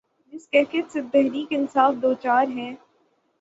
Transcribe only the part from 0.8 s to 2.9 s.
سے تحریک انصاف دوچار ہے۔